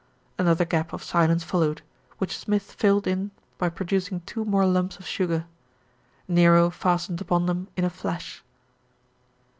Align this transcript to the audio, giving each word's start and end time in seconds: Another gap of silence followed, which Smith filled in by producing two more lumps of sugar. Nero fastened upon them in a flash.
Another 0.39 0.65
gap 0.65 0.93
of 0.93 1.03
silence 1.03 1.43
followed, 1.43 1.83
which 2.17 2.35
Smith 2.35 2.71
filled 2.71 3.05
in 3.05 3.29
by 3.59 3.69
producing 3.69 4.21
two 4.21 4.43
more 4.43 4.65
lumps 4.65 4.97
of 4.97 5.05
sugar. 5.05 5.45
Nero 6.27 6.71
fastened 6.71 7.21
upon 7.21 7.45
them 7.45 7.67
in 7.77 7.85
a 7.85 7.89
flash. 7.91 8.43